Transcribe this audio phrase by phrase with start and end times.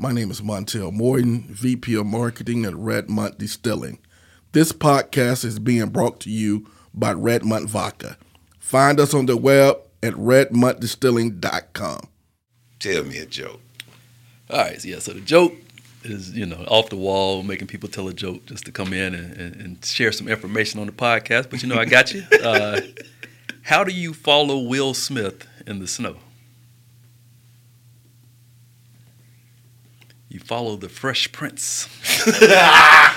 [0.00, 3.98] My name is Montel Morton, VP of Marketing at Redmont Distilling.
[4.52, 8.16] This podcast is being brought to you by Redmont Vodka.
[8.60, 12.08] Find us on the web at redmontdistilling.com.
[12.78, 13.60] Tell me a joke.
[14.48, 15.00] All right, yeah.
[15.00, 15.54] So the joke
[16.04, 19.16] is, you know, off the wall, making people tell a joke just to come in
[19.16, 21.50] and, and, and share some information on the podcast.
[21.50, 22.22] But you know, I got you.
[22.40, 22.82] Uh,
[23.62, 26.18] how do you follow Will Smith in the snow?
[30.28, 31.88] You follow the Fresh Prince.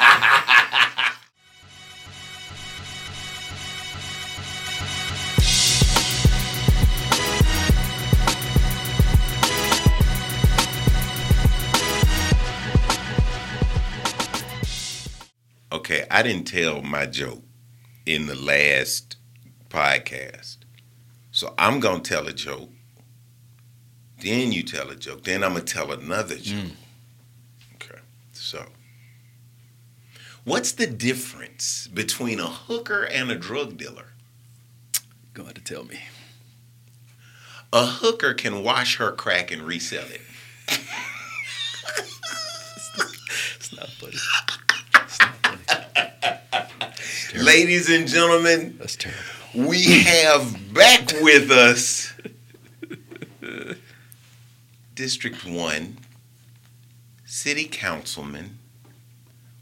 [15.74, 17.44] Okay, I didn't tell my joke
[18.06, 19.16] in the last
[19.70, 20.58] podcast.
[21.32, 22.70] So I'm going to tell a joke.
[24.20, 25.24] Then you tell a joke.
[25.24, 26.58] Then I'm going to tell another joke.
[26.66, 26.81] Okay.
[28.44, 28.66] So,
[30.46, 34.08] what's the difference between a hooker and a drug dealer?
[35.36, 36.00] Go ahead to tell me.
[37.72, 40.22] A hooker can wash her crack and resell it.
[43.58, 44.18] It's not funny.
[44.96, 45.36] It's not
[47.32, 47.44] funny.
[47.44, 49.22] Ladies and gentlemen, That's terrible.
[49.54, 52.12] we have back with us
[54.96, 55.98] District 1
[57.42, 58.60] City Councilman,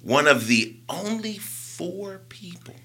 [0.02, 2.76] one of the only four people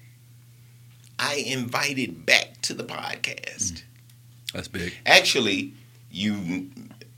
[1.19, 3.73] I invited back to the podcast.
[3.73, 3.83] Mm.
[4.53, 4.93] That's big.
[5.05, 5.73] Actually,
[6.09, 6.69] you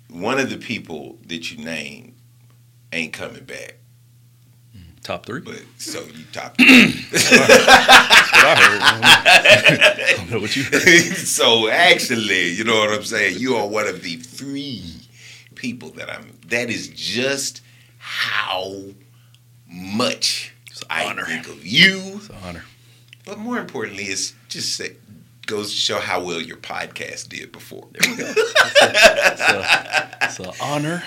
[0.09, 2.15] one of the people that you named
[2.91, 3.75] ain't coming back.
[4.75, 5.03] Mm.
[5.03, 5.41] Top three.
[5.41, 8.81] But so you top That's what I heard.
[9.03, 11.15] I don't know what you heard.
[11.15, 13.37] so actually, you know what I'm saying?
[13.37, 14.83] You are one of the three
[15.53, 16.39] people that I'm.
[16.47, 17.61] That is just
[18.09, 18.73] how
[19.69, 20.53] much
[20.89, 21.25] I honor.
[21.25, 21.99] think of you.
[22.15, 22.63] It's an honor.
[23.25, 24.95] But more importantly, it's just say,
[25.45, 27.87] goes to show how well your podcast did before.
[27.91, 28.33] There we go.
[28.35, 31.03] It's a- it's an honor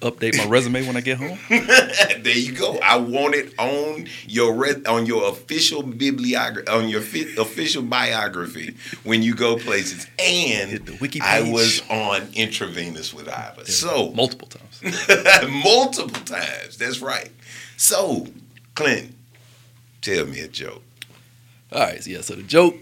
[0.00, 1.38] update my resume when I get home.
[1.48, 2.78] there you go.
[2.82, 8.76] I want it on your re- on your official bibliography, on your fi- official biography
[9.04, 10.06] when you go places.
[10.18, 13.66] And I was on intravenous with Iva.
[13.66, 14.82] So multiple times.
[15.64, 16.76] multiple times.
[16.76, 17.30] That's right.
[17.76, 18.26] So,
[18.74, 19.14] Clint,
[20.00, 20.82] tell me a joke.
[21.72, 22.22] All right, so yeah.
[22.22, 22.76] So the joke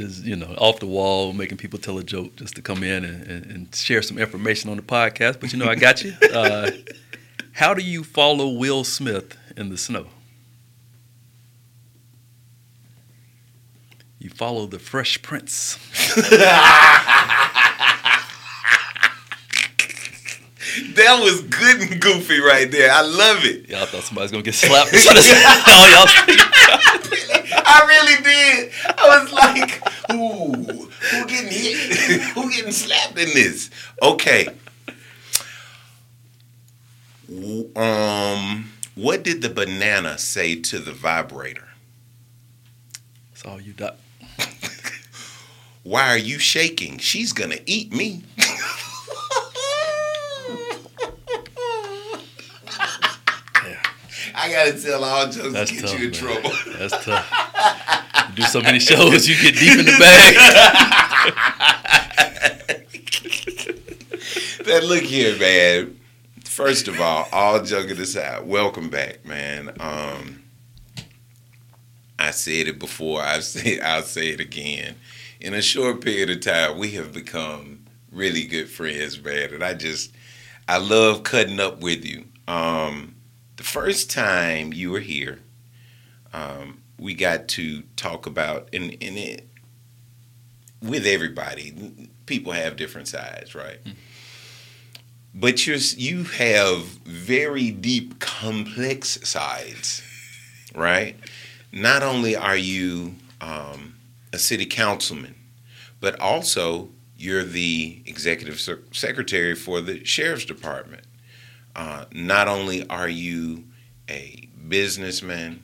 [0.00, 3.04] is, you know, off the wall, making people tell a joke just to come in
[3.04, 5.40] and, and, and share some information on the podcast.
[5.40, 6.14] But you know, I got you.
[6.32, 6.70] Uh,
[7.52, 10.08] how do you follow Will Smith in the snow?
[14.18, 15.78] You follow the Fresh Prince.
[20.96, 22.90] That was good and goofy right there.
[22.90, 23.68] I love it.
[23.68, 24.90] Y'all thought somebody's gonna get slapped.
[24.94, 26.08] oh, y'all.
[27.66, 28.72] I really did.
[28.96, 29.82] I was like,
[30.14, 32.22] ooh, who getting hit?
[32.34, 33.70] who getting slapped in this?
[34.00, 34.48] Okay.
[37.76, 41.68] Um, what did the banana say to the vibrator?
[43.32, 43.96] It's all you got.
[45.82, 46.96] Why are you shaking?
[46.98, 48.22] She's gonna eat me.
[54.46, 55.98] I gotta tell all jokes that's to get tough.
[55.98, 56.20] you in man.
[56.20, 56.78] trouble.
[56.78, 58.28] That's tough.
[58.30, 61.32] You do so many shows, you get deep in the bag.
[64.66, 66.00] That look here, man.
[66.44, 69.70] First of all, all joking aside, welcome back, man.
[69.78, 70.42] Um,
[72.18, 73.22] I said it before.
[73.22, 74.96] I say I'll say it again.
[75.40, 79.54] In a short period of time, we have become really good friends, man.
[79.54, 80.12] And I just
[80.68, 82.24] I love cutting up with you.
[82.48, 83.14] Um,
[83.56, 85.40] the first time you were here,
[86.32, 89.48] um, we got to talk about and and it
[90.82, 92.08] with everybody.
[92.26, 93.78] People have different sides, right?
[95.36, 100.02] but you're you have very deep complex sides
[100.74, 101.16] right
[101.72, 103.94] not only are you um,
[104.32, 105.34] a city councilman
[106.00, 106.88] but also
[107.18, 108.60] you're the executive
[108.92, 111.05] secretary for the sheriff's department
[111.76, 113.64] uh, not only are you
[114.10, 115.62] a businessman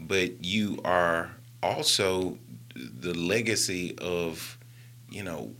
[0.00, 1.30] but you are
[1.62, 2.38] also
[2.76, 4.58] the legacy of
[5.10, 5.52] you know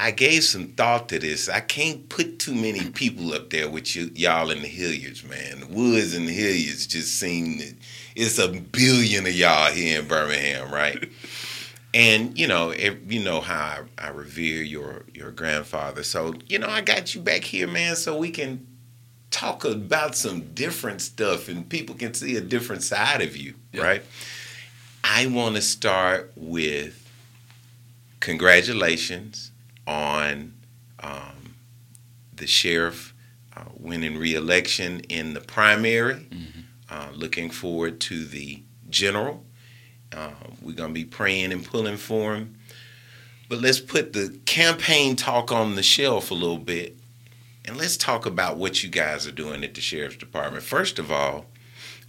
[0.00, 1.48] I gave some thought to this.
[1.48, 5.58] I can't put too many people up there with you, y'all in the Hilliards, man.
[5.58, 7.74] The Woods and the Hilliards just seem that
[8.14, 11.10] it's a billion of y'all here in Birmingham, right?
[11.94, 16.02] and you know, if, you know how I, I revere your your grandfather.
[16.02, 18.66] So you know, I got you back here, man, so we can
[19.30, 23.82] talk about some different stuff and people can see a different side of you, Yeah.
[23.82, 24.02] right?
[25.04, 26.94] I want to start with
[28.20, 29.50] congratulations
[29.86, 30.52] on
[31.00, 31.54] um,
[32.34, 33.14] the sheriff
[33.56, 36.26] uh, winning re-election in the primary.
[36.90, 39.44] Uh, looking forward to the general.
[40.12, 40.30] Uh,
[40.62, 42.56] we're gonna be praying and pulling for him.
[43.48, 46.96] But let's put the campaign talk on the shelf a little bit,
[47.64, 50.64] and let's talk about what you guys are doing at the sheriff's department.
[50.64, 51.46] First of all,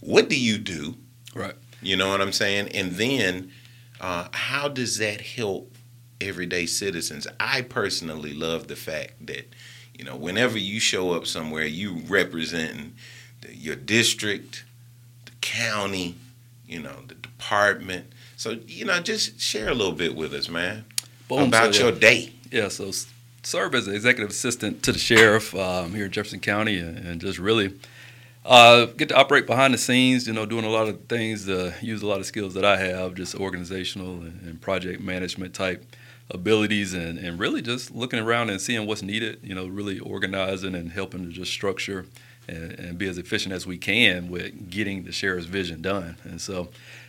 [0.00, 0.96] what do you do?
[1.34, 1.54] Right.
[1.82, 2.68] You know what I'm saying?
[2.68, 3.52] And then,
[4.00, 5.74] uh, how does that help
[6.20, 7.26] everyday citizens?
[7.38, 9.54] I personally love the fact that,
[9.98, 12.94] you know, whenever you show up somewhere, you representing
[13.40, 14.64] the, your district,
[15.24, 16.16] the county,
[16.70, 18.06] you know, the department.
[18.36, 20.84] So, you know, just share a little bit with us, man,
[21.28, 21.48] Boom.
[21.48, 21.90] about So, yeah.
[21.90, 22.32] your day.
[22.50, 22.90] Yeah, so
[23.42, 27.20] serve as an executive assistant to the sheriff um, here in Jefferson County, and, and
[27.20, 27.74] just really
[28.44, 30.26] uh, get to operate behind the scenes.
[30.26, 32.76] You know, doing a lot of things, uh, use a lot of skills that I
[32.78, 35.84] have, just organizational and, and project management type
[36.30, 39.40] abilities, and, and really just looking around and seeing what's needed.
[39.42, 42.06] You know, really organizing and helping to just structure
[42.50, 46.16] and, and be as efficient as we can with getting the sheriff's vision done.
[46.24, 46.68] And so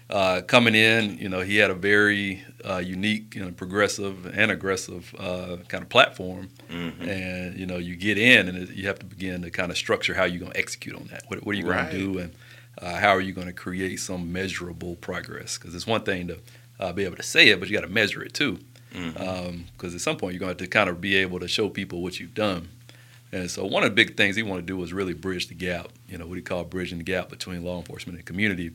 [0.10, 4.52] uh, coming in, you know, he had a very uh, unique, you know, progressive and
[4.52, 6.50] aggressive uh, kind of platform.
[6.70, 7.08] Mhm.
[7.08, 9.78] And you know, you get in, and it, you have to begin to kind of
[9.78, 11.24] structure how you're going to execute on that.
[11.28, 12.34] What, what are you going to do, and
[12.82, 15.58] uh, how are you going to create some measurable progress?
[15.58, 16.38] Because it's one thing to
[16.80, 18.60] uh, be able to say it, but you got to measure it too.
[18.92, 21.70] Because at some point, you're going to have to kind of be able to show
[21.70, 22.68] people what you've done.
[23.34, 25.54] And so, one of the big things he wanted to do was really bridge the
[25.56, 25.88] gap.
[26.10, 28.72] You know, what he called bridging the gap between law enforcement and community,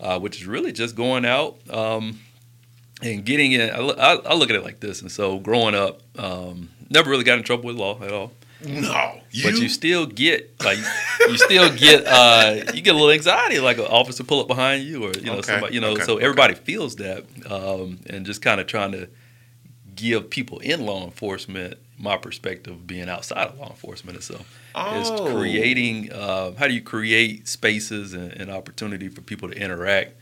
[0.00, 2.20] uh, which is really just going out um,
[3.02, 3.70] and getting in.
[3.70, 5.00] I, look- I, I look at it like this.
[5.00, 8.32] And so, growing up, um, never really got in trouble with law at all.
[8.66, 10.78] No, you, But you still get like
[11.28, 14.84] you still get uh, you get a little anxiety, like an officer pull up behind
[14.84, 15.90] you, or you know Okay, somebody, you know.
[15.90, 16.24] okay, so okay.
[16.24, 19.08] everybody feels that, um, and just kind of trying to
[19.94, 25.00] give people in law enforcement my perspective of being outside of law enforcement itself Oh.
[25.00, 26.12] is creating.
[26.12, 30.14] Uh, how do you create spaces and, and opportunity for people to interact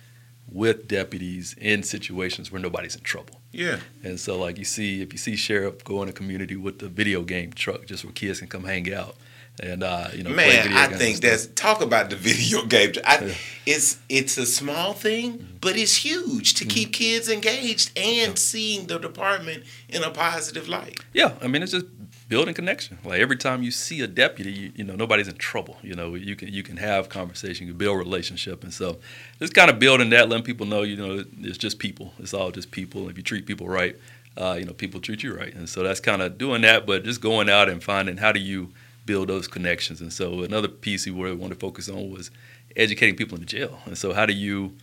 [0.50, 3.40] with deputies in situations where nobody's in trouble?
[3.52, 6.78] yeah, And so, like you see, if you see sheriff go in a community with
[6.78, 9.16] the video game truck, just where kids can come hang out,
[9.60, 12.93] and uh, you know, man, I think that's talk about the video game.
[13.04, 13.20] I, Yeah.
[13.20, 13.32] Mm-hmm.
[13.64, 18.99] It's it's a small thing, but it's huge to keep kids engaged and seeing the
[18.99, 20.99] department in a positive light.
[21.12, 21.34] yeah.
[21.40, 21.87] I mean, it's just
[22.28, 22.99] building connection.
[23.04, 25.76] Like every time you see a deputy, you, you know, nobody's in trouble.
[25.82, 28.98] You know, you can you can have conversation, you can build relationship, and so
[29.38, 32.14] just kind of building that, letting people know, you know, it's just people.
[32.19, 33.08] It's all just people.
[33.08, 33.96] If you treat people right,
[34.37, 36.87] uh, you know, people treat you right, and so that's kind of doing that.
[36.87, 38.72] But just going out and finding how do you
[39.06, 40.00] build those connections.
[40.00, 42.31] And so another piece we really wanted to focus on was
[42.76, 43.78] educating people in the jail.
[43.84, 44.76] And so how do you,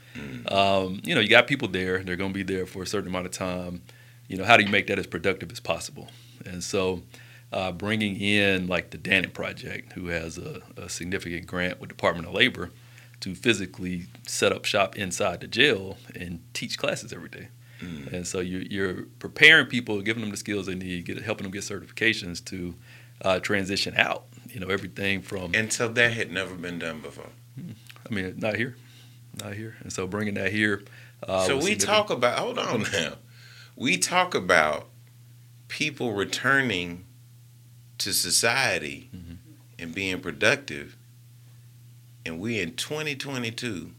[0.47, 3.07] um, you know, you got people there, they're going to be there for a certain
[3.09, 3.81] amount of time.
[4.27, 6.09] You know, how do you make that as productive as possible?
[6.45, 7.01] And so
[7.51, 12.27] uh, bringing in like the Dannon Project, who has a, a significant grant with Department
[12.27, 12.71] of Labor
[13.21, 17.47] to physically set up shop inside the jail and teach classes every day.
[17.81, 18.13] Mm.
[18.13, 21.51] And so you're, you're preparing people, giving them the skills they need, get, helping them
[21.51, 22.75] get certifications to
[23.23, 24.25] uh, transition out.
[24.49, 27.29] You know, everything from And so that had never been done before.
[27.57, 28.75] I mean, not here,
[29.43, 29.75] not here.
[29.81, 30.83] And so bringing that here.
[31.21, 33.13] Uh, so we talk about hold on now.
[33.75, 34.87] We talk about
[35.67, 37.05] people returning
[37.99, 39.37] to society Mhm.
[39.77, 40.97] and being productive,
[42.25, 43.91] and we in 2022,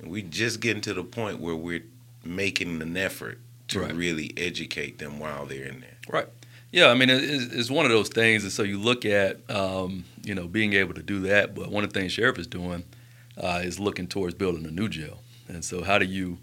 [0.00, 1.84] and we just getting to the point where we're
[2.24, 3.38] making an effort
[3.68, 3.94] to Right.
[3.94, 5.96] really educate them while they're in there.
[6.72, 10.34] Yeah, I mean, it's, one of those things, and so you look at, um, you
[10.34, 11.54] know, being able to do that.
[11.54, 12.84] But one of the things sheriff is doing
[13.36, 15.20] uh, is looking towards building a new jail.
[15.48, 16.38] And so, how do you,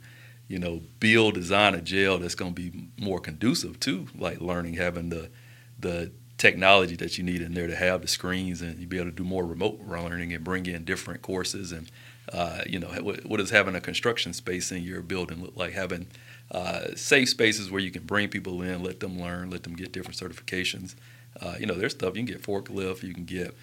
[0.47, 4.75] you know, build, design a jail that's going to be more conducive to like learning,
[4.75, 5.31] having the
[5.79, 9.09] the technology that you need in there to have the screens, and you be able
[9.09, 11.89] to do more remote learning and bring in different courses and.
[12.31, 15.73] Uh, you know, what, what does having a construction space in your building look like?
[15.73, 16.05] Having
[16.51, 19.91] uh, safe spaces where you can bring people in, let them learn, let them get
[19.91, 20.95] different certifications.
[21.41, 23.55] Uh, you know, there's stuff you can get forklift, you can get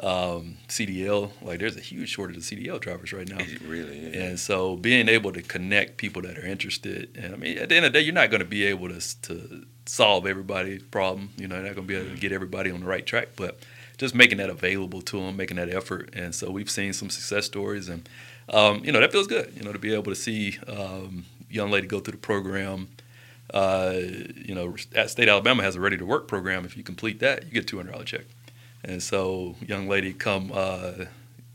[0.00, 1.30] um, CDL.
[1.42, 3.38] Like there's a huge shortage of CDL drivers right now.
[3.38, 4.16] It really is.
[4.16, 7.76] And so being able to connect people that are interested, and I mean, at the
[7.76, 11.30] end of the day, you're not going to be able to to solve everybody's problem.
[11.36, 13.30] You know, you're not going to be able to get everybody on the right track,
[13.36, 13.58] but
[13.98, 16.10] just making that available to them, making that effort.
[16.12, 18.08] And so we've seen some success stories, and
[18.48, 19.52] um, you know that feels good.
[19.56, 22.88] You know, to be able to see um, young lady go through the program.
[23.52, 23.94] Uh,
[24.34, 26.64] you know, at State Alabama has a ready to work program.
[26.64, 28.24] If you complete that, you get a two hundred dollar check.
[28.84, 31.04] And so, young lady come uh,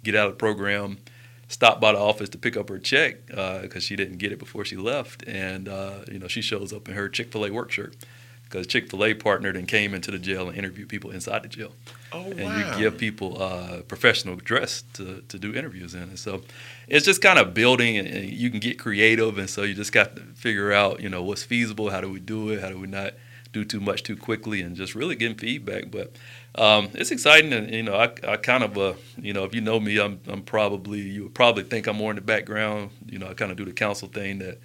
[0.03, 0.99] get out of the program,
[1.47, 4.39] stop by the office to pick up her check because uh, she didn't get it
[4.39, 7.51] before she left, and uh, you know she shows up in her Chick Fil A
[7.51, 7.95] work shirt
[8.43, 11.49] because Chick Fil A partnered and came into the jail and interviewed people inside the
[11.49, 11.73] jail.
[12.11, 12.77] Oh, and wow.
[12.77, 16.03] you give people uh, professional dress to, to do interviews in.
[16.03, 16.41] And so
[16.87, 19.37] it's just kind of building, and, you can get creative.
[19.37, 22.19] And so you just got to figure out, you know, what's feasible, how do we
[22.19, 23.13] do it, how do we not
[23.53, 25.91] do too much too quickly, and just really getting feedback.
[25.91, 26.15] But
[26.55, 29.61] um, it's exciting, and you know, I, I kind of, uh, you know, if you
[29.61, 32.91] know me, I'm, I'm probably you would probably think I'm more in the background.
[33.05, 34.59] You know, I kind of do the council thing that,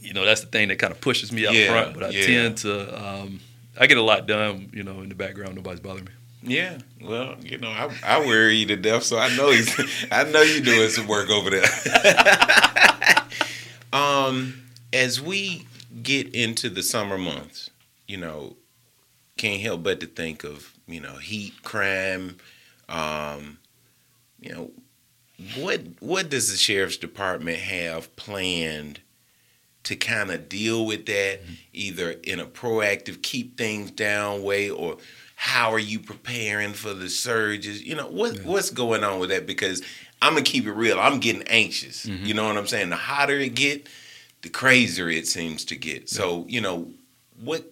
[0.00, 1.94] you know, that's the thing that kind of pushes me out Yeah, front.
[1.94, 2.26] But I yeah.
[2.26, 3.40] tend to, um,
[3.78, 5.54] I get a lot done, you know, in the background.
[5.54, 6.12] Nobody's bothering me.
[6.42, 9.78] Yeah, well, you know, I, I worry you to death, so I know he's,
[10.10, 11.62] I know you're doing some work over there.
[13.92, 15.66] um, as we
[16.02, 17.70] get into the summer months,
[18.08, 18.56] you know,
[19.36, 22.36] can't help but to think of you know heat, crime.
[22.88, 23.58] Um,
[24.40, 24.70] you know,
[25.56, 29.00] what what does the sheriff's department have planned
[29.84, 31.40] to kind of deal with that,
[31.72, 34.98] either in a proactive keep things down way, or
[35.42, 37.82] how are you preparing for the surges?
[37.82, 39.44] You know, what what's going on with that?
[39.44, 39.82] Because
[40.22, 41.00] I'm gonna keep it real.
[41.00, 42.06] I'm getting anxious.
[42.06, 42.90] You know what I'm saying?
[42.90, 43.88] The hotter it get,
[44.42, 46.08] the crazier it seems to get.
[46.08, 46.90] So, you know,
[47.42, 47.64] what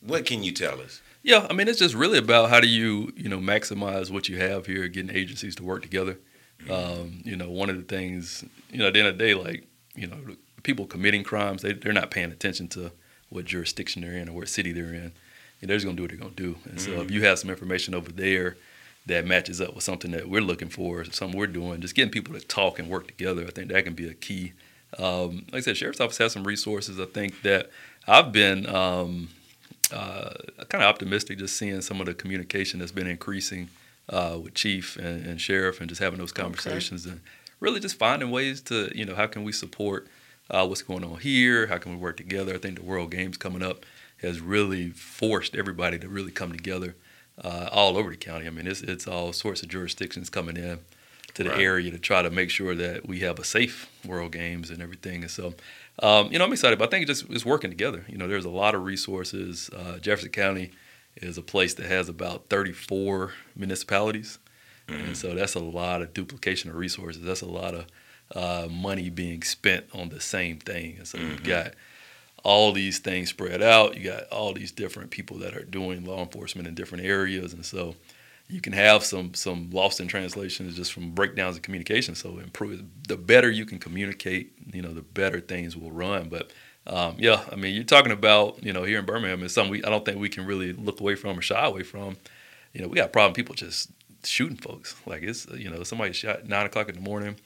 [0.00, 1.02] what can you tell us?
[1.22, 4.38] Yeah, I mean, it's just really about how do you, you know, maximize what you
[4.38, 6.16] have here, getting agencies to work together.
[6.70, 9.34] Um, you know, one of the things, you know, at the end of the day,
[9.34, 10.16] like, you know,
[10.62, 12.92] people committing crimes, they, they're not paying attention to
[13.28, 15.12] what jurisdiction they're in or what city they're in.
[15.66, 16.70] They're just going to do what they're going to do.
[16.70, 18.56] And so if you have some information over there
[19.06, 22.34] that matches up with something that we're looking for, something we're doing, just getting people
[22.34, 24.52] to talk and work together, I think that can be a key.
[24.98, 27.00] Um, like I said, Sheriff's Office has some resources.
[27.00, 27.70] I think that
[28.06, 29.28] I've been um,
[29.92, 30.34] uh,
[30.68, 33.68] kind of optimistic just seeing some of the communication that's been increasing
[34.08, 37.20] uh, with chief and, and sheriff and just having those conversations and
[37.60, 40.06] really just finding ways to you know how can we support
[40.50, 43.36] uh, what's going on here how can we work together i think the world games
[43.36, 43.86] coming up
[44.22, 46.94] has really forced everybody to really come together
[47.42, 50.78] uh, all over the county i mean it's, it's all sorts of jurisdictions coming in
[51.34, 51.60] to the Right.
[51.60, 55.22] area to try to make sure that we have a safe world games and everything
[55.22, 55.54] and so
[56.00, 58.28] um, you know i'm excited but i think it just it's working together you know
[58.28, 60.70] there's a lot of resources uh, jefferson county
[61.16, 64.38] is a place that has about 34 municipalities.
[64.88, 67.22] And so that's a lot of duplication of resources.
[67.22, 67.86] That's a lot of
[68.34, 70.96] uh, money being spent on the same thing.
[70.98, 71.74] And so you've got
[72.44, 73.96] all these things spread out.
[73.96, 77.52] You got all these different people that are doing law enforcement in different areas.
[77.54, 77.96] And so
[78.48, 82.14] you can have some some lost in translations just from breakdowns in communication.
[82.14, 86.28] So improve the better you can communicate, you know, the better things will run.
[86.28, 86.52] But
[86.86, 89.82] um, yeah, I mean, you're talking about you know here in Birmingham is something we
[89.84, 92.16] I don't think we can really look away from or shy away from.
[92.74, 93.90] You know, we got a problem people just
[94.22, 94.94] shooting folks.
[95.06, 97.36] Like it's you know somebody shot nine o'clock in the morning.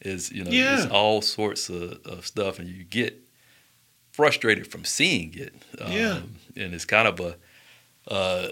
[0.00, 0.82] Is you know Yeah.
[0.82, 3.16] it's all sorts of, of stuff, and you get
[4.22, 5.52] frustrated from seeing it.
[5.80, 6.20] Um, Yeah.
[6.56, 7.36] and it's kind of a,
[8.12, 8.48] uh,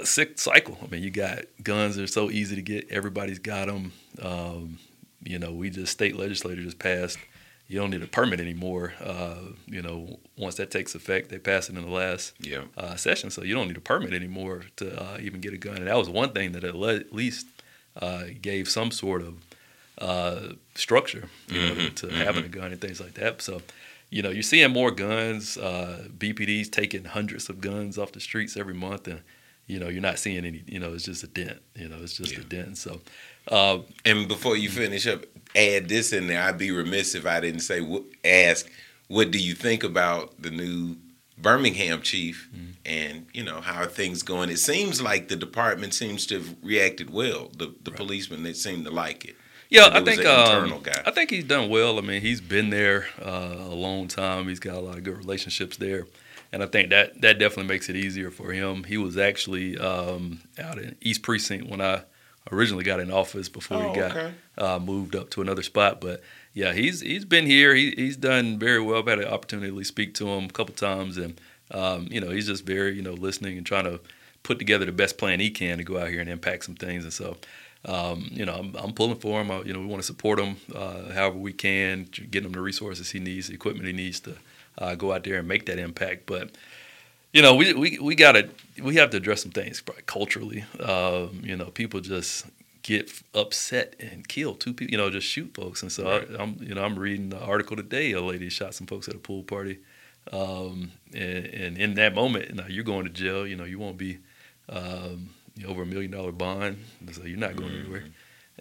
[0.00, 0.78] a sick cycle.
[0.80, 2.88] I mean, you got guns that are so easy to get.
[2.90, 3.92] Everybody's got them.
[4.22, 4.78] Um,
[5.24, 7.18] you know, we just state legislature just passed.
[7.66, 8.92] You don't need a permit anymore.
[9.02, 12.62] Uh, you know, once that takes effect, they passed it in the last Yeah.
[12.76, 15.78] uh, session, so you don't need a permit anymore to uh, even get a gun.
[15.78, 17.46] And that was one thing that at le- at least
[18.00, 19.34] uh, gave some sort of
[19.98, 23.40] uh, structure you know, Mhm, to having a gun and things like that.
[23.42, 23.62] So,
[24.14, 25.56] you know, you're seeing more guns.
[25.56, 29.20] Uh, BPD's taking hundreds of guns off the streets every month, and
[29.66, 30.62] you know, you're not seeing any.
[30.68, 31.60] You know, it's just a dent.
[31.74, 32.40] You know, it's just Yeah.
[32.40, 32.78] a dent.
[32.78, 33.00] So,
[33.48, 35.24] uh, And before you finish up,
[35.56, 36.40] add this in there.
[36.40, 37.80] I'd be remiss if I didn't say,
[38.24, 38.70] ask,
[39.08, 40.96] what do you think about the new
[41.36, 42.48] Birmingham chief?
[42.54, 42.70] Mm-hmm.
[42.86, 44.48] And you know how are things going?
[44.48, 47.50] It seems like the department seems to have reacted well.
[47.56, 49.36] The the policemen they seem to like it.
[49.74, 50.82] Yeah, I think um.
[51.04, 51.98] I think he's done well.
[51.98, 54.48] I mean, he's been there uh, a long time.
[54.48, 56.06] He's got a lot of good relationships there,
[56.52, 58.84] and I think that that definitely makes it easier for him.
[58.84, 62.02] He was actually um, out in East Precinct when I
[62.52, 64.34] originally got in office before Oh, he got okay.
[64.58, 66.00] uh, moved up to another spot.
[66.00, 67.74] But yeah, he's he's been here.
[67.74, 69.00] He, he's done very well.
[69.00, 71.40] I've had an opportunity to speak to him a couple times, and
[71.72, 73.98] um, you know, he's just very you know listening and trying to
[74.44, 77.02] put together the best plan he can to go out here and impact some things.
[77.02, 77.38] And so,
[77.86, 79.50] um, you know, I'm, I'm pulling for him.
[79.50, 82.52] I, you know, we want to support him uh, however we can, to get him
[82.52, 84.36] the resources he needs, the equipment he needs to
[84.78, 86.26] uh, go out there and make that impact.
[86.26, 86.50] But
[87.32, 88.48] you know, we we we gotta
[88.82, 90.64] we have to address some things culturally.
[90.80, 92.46] Um, you know, people just
[92.82, 94.92] get upset and kill two people.
[94.92, 95.82] You know, just shoot folks.
[95.82, 96.28] And so Right.
[96.38, 98.12] I, I'm you know I'm reading the article today.
[98.12, 99.80] A lady shot some folks at a pool party,
[100.32, 103.46] um, and, and in that moment, you know, you're going to jail.
[103.46, 104.18] You know, you won't be.
[104.68, 105.30] Um,
[105.66, 106.78] over a million dollar bond,
[107.12, 108.04] so you're not going anywhere.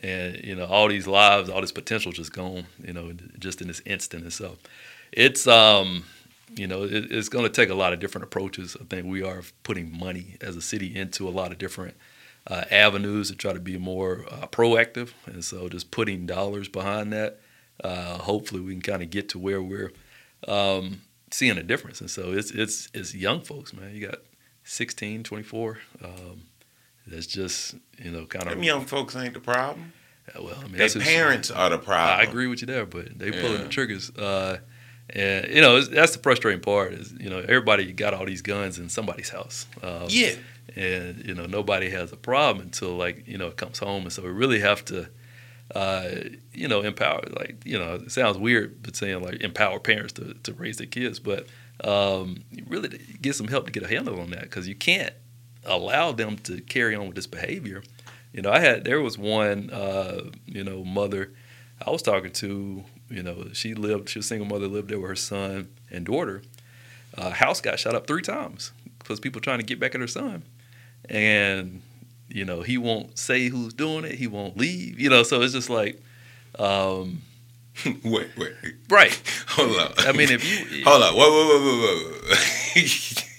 [0.01, 2.65] And you know, all these lives, all this potential just gone.
[2.83, 4.23] You know, just in this instant.
[4.23, 4.57] And so,
[5.11, 6.03] it's um,
[6.55, 8.77] you know, it, it's going to take a lot of different approaches.
[8.79, 11.95] I think we are putting money as a city into a lot of different
[12.47, 15.11] uh, avenues to try to be more uh, proactive.
[15.25, 17.39] And so, just putting dollars behind that,
[17.83, 19.91] uh, hopefully, we can kind of get to where we're
[20.47, 22.01] um, seeing a difference.
[22.01, 23.93] And so, it's it's it's young folks, man.
[23.95, 24.19] You got
[24.63, 25.79] 16, 24.
[26.03, 26.43] Um,
[27.07, 29.93] that's just you know kind of Them young folks ain't the problem.
[30.39, 30.55] well.
[30.59, 32.19] I mean, Their parents are the problem.
[32.19, 33.63] I agree with you there, but they pulling Yeah.
[33.63, 34.09] the triggers.
[34.11, 34.59] Uh,
[35.09, 38.79] and you know that's the frustrating part is you know everybody got all these guns
[38.79, 39.67] in somebody's house.
[39.81, 40.35] Um, Yeah.
[40.75, 44.13] and you know nobody has a problem until like you know it comes home, and
[44.13, 45.09] so we really have to.
[45.73, 46.09] Uh,
[46.53, 50.35] you know, empower like you know, it sounds weird, but saying like empower parents to,
[50.43, 51.47] to raise their kids, but
[51.83, 55.13] um, you really get some help to get a handle on that because you can't
[55.65, 57.83] allow them to carry on with this behavior.
[58.31, 61.31] You know, I had there was one uh, you know mother
[61.85, 62.83] I was talking to.
[63.09, 64.09] You know, she lived.
[64.09, 66.41] She was a single mother, lived there with her son and daughter.
[67.15, 70.07] Uh, house got shot up three times because people trying to get back at her
[70.07, 70.43] son,
[71.09, 71.81] and
[72.27, 74.15] you know he won't say who's doing it.
[74.15, 74.99] He won't leave.
[74.99, 76.01] You know, so it's just like,
[76.57, 77.21] um,
[78.03, 78.53] wait, wait.
[78.89, 79.21] right.
[79.49, 79.93] Hold up.
[79.97, 81.13] I mean, if you Hold up.
[81.13, 83.23] Whoa, whoa, whoa, whoa, whoa.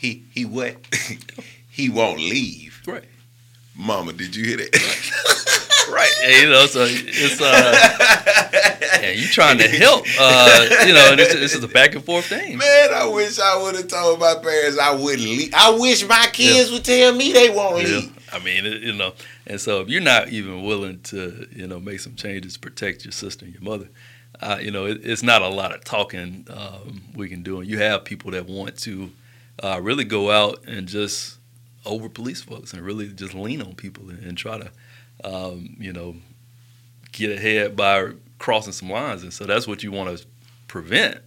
[0.00, 0.76] he he what?
[1.68, 2.80] he won't leave.
[2.86, 3.04] right,
[3.76, 5.86] Mama, did you hear that?
[5.92, 11.10] right, and, you know, so it's uh, and you trying to help, uh, you know,
[11.10, 12.58] and this, this is a back and forth thing.
[12.58, 15.52] Man, I wish I would have told my parents I wouldn't leave.
[15.54, 17.88] I wish my kids would tell me they won't Yeah.
[17.98, 18.16] leave.
[18.32, 19.12] I mean, you know,
[19.46, 23.04] and so if you're not even willing to, you know, make some changes to protect
[23.04, 23.88] your sister and your mother,
[24.40, 27.58] uh, you know, it, it's not a lot of talking um, we can do.
[27.60, 29.10] And you have people that want to
[29.62, 31.38] uh, really go out and just
[31.84, 34.70] over police folks and really just lean on people and, and try to,
[35.24, 36.16] um, you know,
[37.12, 39.22] get ahead by crossing some lines.
[39.22, 40.26] And so that's what you want to
[40.66, 41.18] prevent.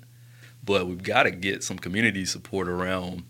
[0.63, 3.23] But we've got to get some community support around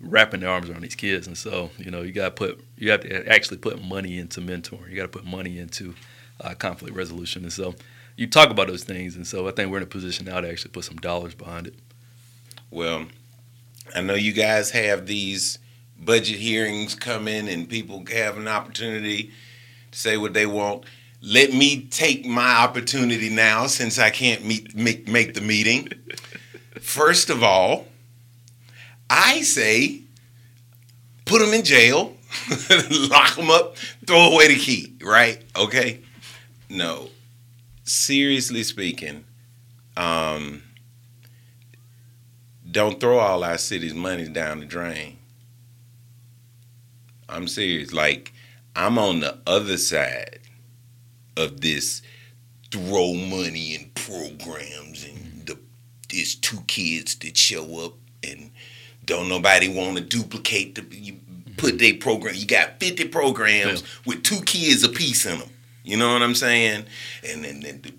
[0.00, 1.26] wrapping their arms around these kids.
[1.26, 4.40] And so, you know, you got to put, you have to actually put money into
[4.40, 4.90] mentoring.
[4.90, 5.94] You got to put money into
[6.40, 7.42] uh, conflict resolution.
[7.42, 7.74] And so,
[8.16, 9.16] you talk about those things.
[9.16, 11.66] And so, I think we're in a position now to actually put some dollars behind
[11.66, 11.74] it.
[12.70, 13.06] Well,
[13.94, 15.58] I know you guys have these
[15.98, 19.32] budget hearings coming and people have an opportunity
[19.90, 20.84] to say what they want.
[21.20, 25.88] Let me take my opportunity now since I can't meet, make, make the meeting.
[26.80, 27.86] First of all,
[29.10, 30.02] I say
[31.24, 32.16] put them in jail,
[32.90, 35.42] lock them up, throw away the key, right?
[35.56, 36.00] Okay?
[36.68, 37.10] No.
[37.84, 39.24] Seriously speaking,
[39.96, 40.62] um,
[42.70, 45.18] don't throw all our city's money down the drain.
[47.28, 47.92] I'm serious.
[47.92, 48.32] Like,
[48.74, 50.40] I'm on the other side
[51.36, 52.02] of this
[52.70, 55.58] throw money in programs and the
[56.10, 58.50] there's two kids that show up and
[59.04, 61.14] don't nobody want to duplicate the you
[61.56, 61.76] put mm-hmm.
[61.78, 65.48] their program you got 50 programs with two kids a piece in them
[65.82, 66.84] you know what i'm saying?
[67.26, 67.94] And then then the-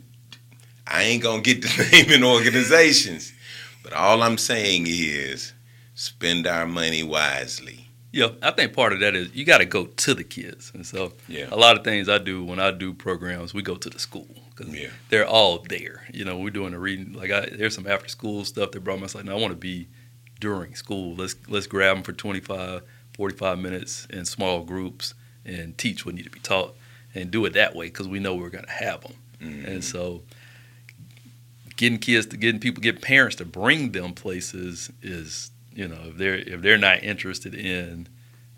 [0.85, 3.33] i ain't gonna get the naming organizations
[3.83, 5.53] but all i'm saying is
[5.95, 9.85] spend our money wisely Yeah, I think part of that is you got to go
[9.85, 11.47] to the kids, and so Yeah.
[11.51, 14.27] a lot of things I do when I do programs, we go to the school
[14.49, 14.89] because Yeah.
[15.09, 16.07] they're all there.
[16.11, 17.13] You know, we're doing a reading.
[17.13, 19.01] Like I, there's some after school stuff that brought me.
[19.01, 19.87] I was like, no, I want to be
[20.39, 21.15] during school.
[21.15, 22.81] Let's let's grab them for 25,
[23.13, 25.13] 45 minutes in small groups
[25.45, 26.75] and teach what need to be taught
[27.13, 29.13] and do it that way because we know we're going to have them.
[29.39, 29.79] And mm-hmm.
[29.81, 30.23] so
[31.79, 36.17] getting kids to getting people get parents to bring them places is you know if
[36.17, 38.05] they're if they're not interested in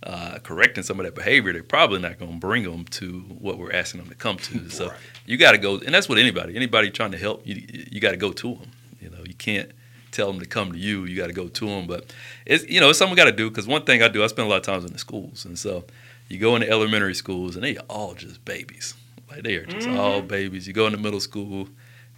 [0.01, 3.59] uh, correcting some of that behavior they're probably not going to bring them to what
[3.59, 4.67] we're asking them to come to.
[4.69, 4.97] So Right.
[5.27, 6.55] you got to go and that's what anybody.
[6.55, 7.55] Anybody trying to help you
[7.91, 9.69] you got to go to them you know you can't
[10.11, 11.05] tell them to come to you.
[11.05, 12.11] You got to go to them but
[12.47, 14.27] it's you know it's something we got to do because one thing i do i
[14.27, 15.45] spend a lot of times in the schools.
[15.45, 15.83] And so
[16.27, 18.95] you go into elementary schools and they are all just babies.
[19.29, 20.67] Like they are just all babies.
[20.67, 21.67] You go into middle school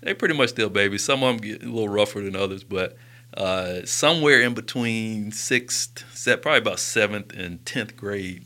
[0.04, 1.04] they pretty much still babies.
[1.04, 2.98] Some of them get a little rougher than others, but
[3.36, 8.44] uh, somewhere in between sixth, probably about seventh and tenth grade,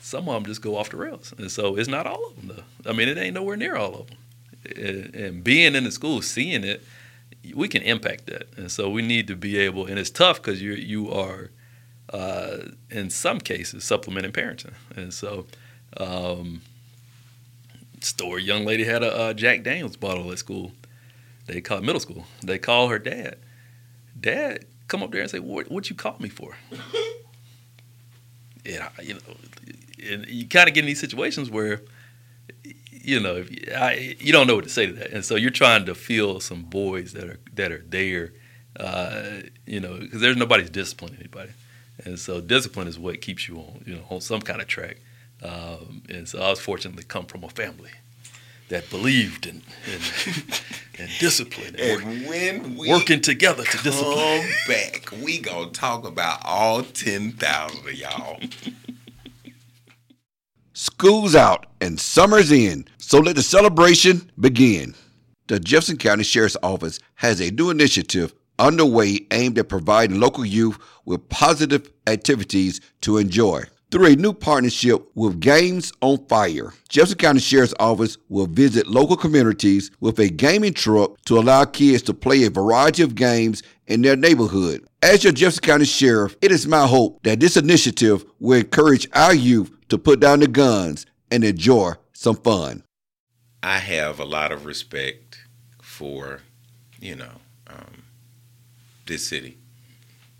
[0.00, 2.56] some of them just go off the rails, and so it's not all of them
[2.56, 2.90] though.
[2.90, 5.14] I mean, it ain't nowhere near all of them.
[5.14, 6.84] And, being in the school, seeing it,
[7.54, 9.86] we can impact that, and so we need to be able.
[9.86, 11.50] And it's tough because you you are,
[12.12, 12.58] uh,
[12.90, 15.46] in some cases, supplementing parenting, and so.
[15.96, 16.60] Um,
[18.00, 20.70] Story: Young lady had a uh, Jack Daniels bottle at school
[21.48, 22.26] they call middle school.
[22.42, 23.38] They call her dad.
[24.18, 26.56] Dad come up there and say, "What what you call me for?"
[28.64, 28.88] you know,
[30.10, 31.80] and you kind of get in these situations where,
[32.90, 35.50] you know, you, I, you don't know what to say to that, and so you're
[35.50, 38.32] trying to feel some boys that are that are there,
[38.78, 41.52] uh, you know, because there's nobody's disciplining anybody,
[42.04, 44.98] and so discipline is what keeps you on, you know, on some kind of track.
[45.42, 47.90] Um, and so I was fortunate to come from a family
[48.68, 50.00] that believed in, in,
[50.98, 54.14] in discipline and, And when we working together to discipline.
[54.42, 58.40] come back, we gonna talk about all ten thousand of y'all.
[60.72, 64.94] School's out and summer's in, so let the celebration begin.
[65.48, 70.78] The Jefferson County Sheriff's Office has a new initiative underway aimed at providing local youth
[71.04, 73.64] with positive activities to enjoy.
[73.90, 79.16] Through a new partnership with Games on Fire, Jefferson County Sheriff's Office will visit local
[79.16, 84.02] communities with a gaming truck to allow kids to play a variety of games in
[84.02, 84.86] their neighborhood.
[85.02, 89.34] As your Jefferson County Sheriff, it is my hope that this initiative will encourage our
[89.34, 92.84] youth to put down the guns and enjoy some fun.
[93.62, 95.46] I have a lot of respect
[95.80, 96.42] for,
[97.00, 98.02] you know, um,
[99.06, 99.56] this city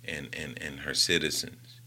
[0.05, 1.81] and, and, and her citizens.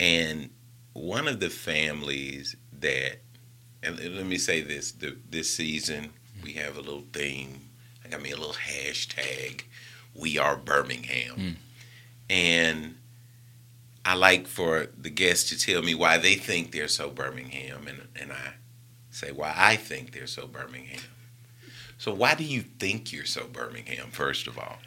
[0.00, 0.50] And
[0.94, 3.18] one of the families that,
[3.82, 6.10] and let me say this, the, this season
[6.42, 7.68] we have a little theme.
[8.04, 9.62] I got me a little hashtag,
[10.14, 11.34] we are Birmingham.
[12.30, 12.96] And
[14.04, 18.02] I like for the guests to tell me why they think they're so Birmingham, and,
[18.20, 18.54] and I
[19.10, 21.00] say why I think they're so Birmingham.
[21.98, 24.78] So why do you think you're so Birmingham, first of all?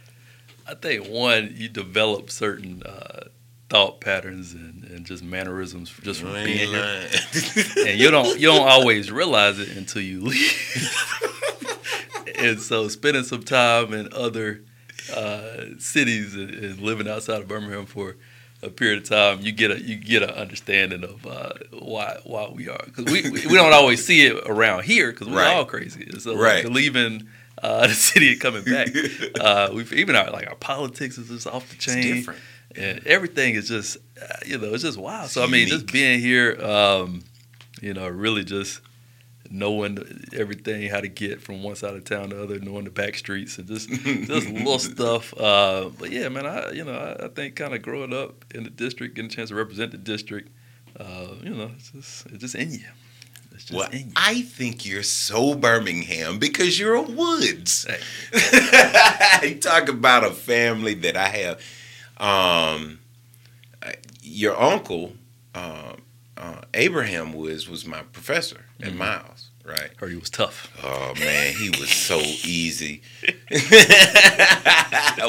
[0.67, 3.30] I think one, you develop certain uh,
[3.69, 7.10] thought patterns and, and just mannerisms just from being ain't here,
[7.88, 10.93] and you don't you don't always realize it until you leave.
[12.39, 14.62] and so, spending some time in other
[15.13, 18.15] uh, cities and, and living outside of Birmingham for
[18.63, 22.49] a period of time, you get a you get an understanding of uh, why why
[22.53, 25.56] we are because we, we don't always see it around here because we're Right.
[25.56, 26.08] all crazy.
[26.12, 26.63] And so, Right.
[26.63, 27.27] like, leaving.
[27.60, 28.89] Uh, the city and coming back,
[29.41, 32.39] uh, we've even our like our politics is just off the It's chain different.
[32.75, 36.19] And everything is just uh, you know it's just wow so i mean just being
[36.19, 37.23] here um
[37.82, 38.82] you know really just
[39.49, 39.97] knowing
[40.34, 43.15] everything how to get from one side of town to the other knowing the back
[43.15, 47.27] streets and just just little stuff uh but yeah man i you know i, I
[47.30, 50.49] think kind of growing up in the district getting a chance to represent the district
[50.99, 52.80] uh you know it's just it's just in you
[53.51, 57.86] just Well, in you I think you're so Birmingham because you're a Woods.
[57.86, 59.49] Hey.
[59.49, 61.62] you talk about a family that I have.
[62.19, 62.99] Um,
[64.21, 65.13] your uncle,
[65.56, 65.93] uh,
[66.36, 68.97] uh, Abraham Woods, was my professor at Mm-hmm.
[68.97, 69.91] Miles, right?
[69.97, 73.01] heard he was tough Oh man, he was so easy.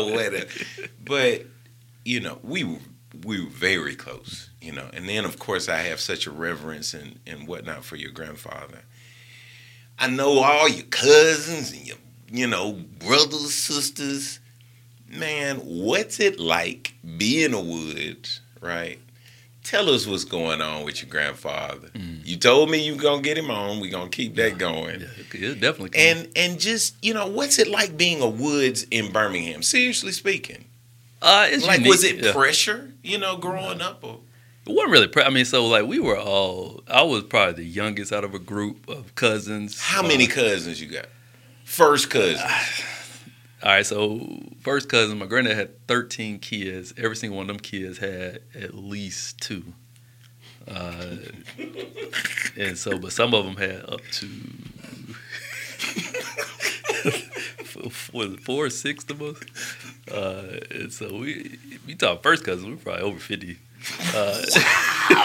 [1.05, 1.47] But
[2.05, 2.79] you know, we were
[3.25, 4.89] we were very close, you know.
[4.93, 8.83] And then of course I have such a reverence and, and whatnot for your grandfather.
[9.99, 11.97] I know all your cousins and your
[12.31, 14.39] you know, brothers, sisters.
[15.09, 18.99] Man, what's it like being a Woods, right?
[19.65, 21.91] Tell us what's going on with your grandfather.
[22.25, 23.81] You told me you gonna get him on.
[23.81, 25.01] We're gonna keep that going.
[25.01, 28.87] yeah it, it definitely And and just you know, what's it like being a Woods
[28.91, 29.63] in Birmingham?
[29.63, 30.65] Seriously speaking,
[31.21, 31.91] uh it's like unique.
[31.93, 32.33] was it yeah.
[32.33, 32.93] pressure?
[33.03, 34.03] You know, growing up.
[34.03, 34.21] Or,
[34.67, 35.09] It wasn't really.
[35.09, 36.83] Pre- I mean, so like we were all.
[36.89, 39.79] I was probably the youngest out of a group of cousins.
[39.81, 41.07] how many Uh, cousins you got?
[41.65, 42.41] First cousin.
[43.63, 46.93] all right, so first cousin, my granddad had thirteen kids.
[46.97, 49.65] Every single one of them kids had at least two.
[50.67, 51.17] Uh,
[52.57, 54.29] and so, but some of them had up to
[58.13, 59.45] was it four or six the most.
[60.11, 63.59] Uh, and so we we talk first cousin, we're probably over fifty.
[64.15, 64.43] Uh,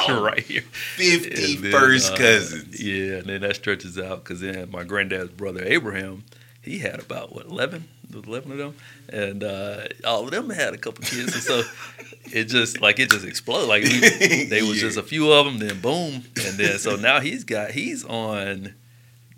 [0.21, 0.61] right here.
[0.61, 2.81] Fifty then, first uh, cousins.
[2.81, 6.23] Yeah, and then that stretches out because then my granddad's brother Abraham,
[6.61, 8.73] he had about what eleven, eleven of them,
[9.09, 11.63] and uh, all of them had a couple kids, and so
[12.31, 13.67] it just like it just exploded.
[13.69, 14.87] Like we, they was Yeah.
[14.89, 18.73] just a few of them, then boom, and then so now he's got he's on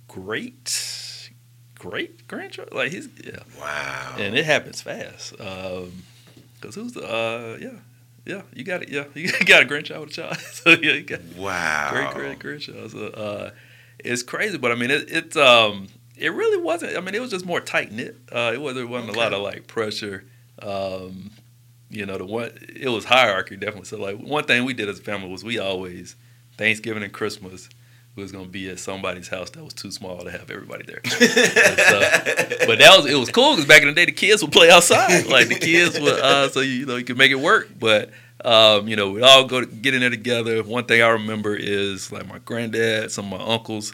[0.07, 1.29] great,
[1.79, 2.69] great grandchild.
[2.73, 4.15] Like he's yeah, Wow.
[4.17, 5.39] and it happens fast.
[5.39, 6.03] Um,
[6.61, 7.79] Cause who's the uh yeah
[8.25, 11.03] yeah you got it yeah you got a grandchild with a child so yeah you
[11.03, 11.89] got wow.
[11.91, 12.91] great great grandchild.
[12.91, 13.51] So uh,
[13.99, 16.97] it's crazy, but I mean it, it um it really wasn't.
[16.97, 18.17] I mean it was just more tight knit.
[18.32, 20.25] Uh, it wasn't, it wasn't a lot of like pressure.
[20.62, 21.32] Um,
[21.89, 23.86] you know the one it was hierarchy definitely.
[23.86, 26.15] So like one thing we did as a family was we always
[26.58, 27.69] Thanksgiving and Christmas
[28.15, 31.01] we was gonna be at somebody's house that was too small to have everybody there.
[31.06, 34.51] So- but that was it was cool because back in the day the kids would
[34.51, 35.25] play outside.
[35.30, 37.69] Like the kids would uh, so you know you could make it work.
[37.80, 38.12] But
[38.43, 40.62] Um, you know, we all go to, get in there together.
[40.62, 43.93] One thing I remember is like my granddad, some of my uncles.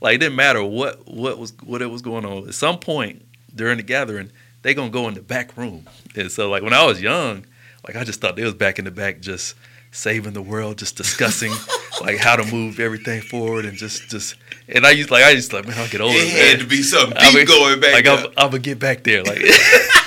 [0.00, 2.48] Like it didn't matter what what was what it was going on.
[2.48, 4.30] At some point during the gathering,
[4.62, 5.86] they gonna go in the back room.
[6.14, 7.46] And so like when I was young,
[7.86, 9.54] like I just thought they was back in the back just
[9.92, 11.52] saving the world, just discussing
[12.00, 14.36] like how to move everything forward and just just
[14.68, 16.16] and I used like I used like man I'll get older.
[16.16, 16.50] It man.
[16.50, 18.06] had to be something I deep mean, going back like.
[18.06, 19.22] I'm, I'm gonna get back there.
[19.22, 19.38] Like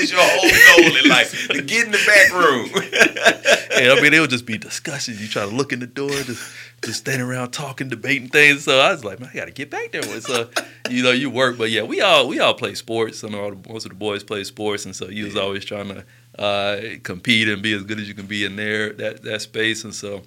[0.00, 2.70] was your whole goal in life to get in the back room.
[3.80, 5.20] and, I mean, it would just be discussions.
[5.20, 6.42] You try to look in the door, just
[6.82, 8.64] just standing around talking, debating things.
[8.64, 10.02] So I was like, man, I got to get back there.
[10.20, 10.48] So
[10.90, 13.22] you know, you work, but yeah, we all we all play sports.
[13.22, 15.88] and all the, most of the boys play sports, and so you was always trying
[15.88, 16.04] to
[16.42, 19.84] uh, compete and be as good as you can be in there that that space.
[19.84, 20.22] And so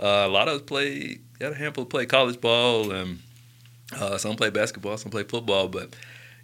[0.00, 1.20] uh, a lot of us play.
[1.38, 3.18] Got a handful play college ball, and
[3.92, 5.94] uh, some play basketball, some play football, but.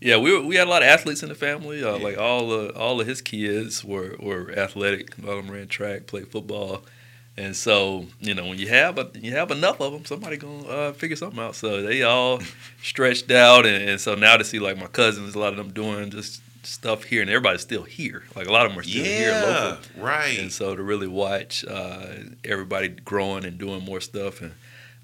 [0.02, 1.82] Yeah, we were, we had a lot of athletes in the family.
[1.84, 5.16] Uh, Like all of all of his kids were, were athletic.
[5.18, 6.82] A lot of them ran track, played football,
[7.36, 10.66] and so you know when you have a, you have enough of them, somebody gonna
[10.68, 11.54] uh, figure something out.
[11.54, 12.40] So they all
[12.82, 15.72] stretched out, and, and so now to see like my cousins, a lot of them
[15.72, 18.24] doing just stuff here, and everybody's still here.
[18.36, 20.02] Like a lot of them are still here local.
[20.04, 20.38] right.
[20.38, 22.06] And so to really watch uh,
[22.44, 24.52] everybody growing and doing more stuff, and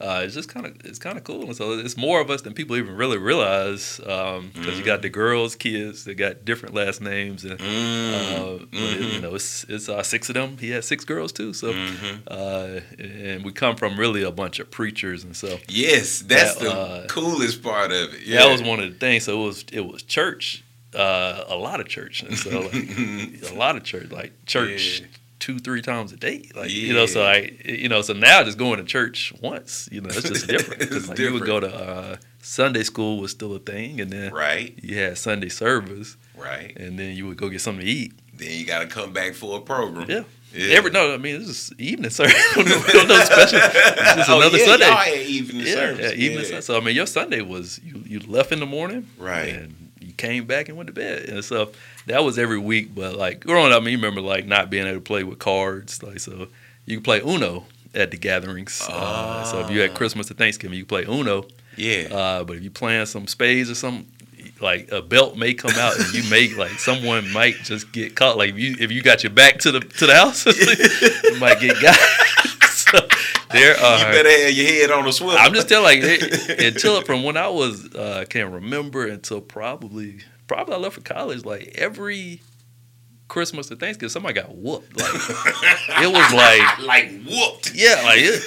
[0.00, 1.42] uh, it's just kind of it's kind of cool.
[1.46, 5.08] And so it's more of us than people even really realize because you got the
[5.08, 9.88] girls' kids that got different last names, and uh, but it- you know it's it's
[9.88, 10.56] uh, six of them.
[10.58, 11.52] He had six girls too.
[11.52, 11.72] So
[12.28, 16.64] uh, and we come from really a bunch of preachers, and so yes, that's that,
[16.64, 18.20] the uh, coolest part of it.
[18.26, 19.24] Yeah, that was one of the things.
[19.24, 20.62] So it was it was church,
[20.94, 22.72] uh, a lot of church, and so like,
[23.50, 25.06] a lot of church, like church Yeah.
[25.38, 27.06] Two three times a day, like you know.
[27.06, 30.46] So I you know so now just going to church once, you know, it's just
[30.48, 34.10] different It's like, You would go to uh, Sunday school was still a thing, and
[34.10, 36.76] then right, you had Sunday service, right.
[36.76, 38.12] and then you would go get something to eat.
[38.34, 40.08] Then you got to come back for a program.
[40.08, 40.22] Yeah.
[40.54, 40.76] Yeah.
[40.76, 42.34] Every no, I mean this is evening service.
[42.56, 43.58] no special.
[43.62, 44.86] It's just oh, another yeah, Sunday.
[44.86, 46.12] Y'all had evening Yeah, service.
[46.16, 46.64] yeah, evening service.
[46.66, 49.50] So I mean, your Sunday was you you left in the morning, Right.
[49.50, 51.70] and you came back and went to bed, and so
[52.08, 52.94] that was every week.
[52.94, 55.38] But like growing up, I mean, you remember like not being able to play with
[55.38, 56.48] cards, like so
[56.86, 58.82] you could play Uno at the gatherings.
[58.88, 61.46] Uh, so if you had Christmas or Thanksgiving, you could play Uno.
[61.76, 62.08] Yeah.
[62.10, 64.06] Uh, but if you playing some spades or something,
[64.60, 68.36] like a belt may come out and you may like someone might just get caught.
[68.36, 70.46] Like if you if you got your back to the to the house,
[71.24, 71.96] you might get got.
[72.70, 72.98] so
[73.50, 75.38] there you better have your head on a swivel.
[75.38, 80.20] I'm just telling like it, until from when I was uh, can't remember until probably
[80.48, 81.44] probably I left for college.
[81.44, 82.40] Like every
[83.28, 84.98] Christmas or Thanksgiving, somebody got whooped.
[84.98, 85.14] Like
[86.02, 87.74] it was like like whooped.
[87.74, 88.42] yeah, like it,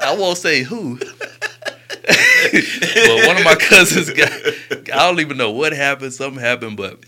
[0.00, 0.98] I won't say who.
[2.06, 4.30] but one of my cousins got
[4.92, 7.00] I don't even know what happened, something happened, but